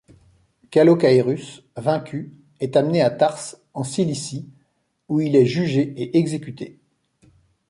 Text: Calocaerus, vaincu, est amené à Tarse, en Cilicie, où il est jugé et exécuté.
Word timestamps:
Calocaerus, 0.71 1.61
vaincu, 1.77 2.33
est 2.59 2.75
amené 2.75 3.03
à 3.03 3.11
Tarse, 3.11 3.61
en 3.75 3.83
Cilicie, 3.83 4.49
où 5.09 5.21
il 5.21 5.35
est 5.35 5.45
jugé 5.45 5.93
et 5.95 6.17
exécuté. 6.17 6.79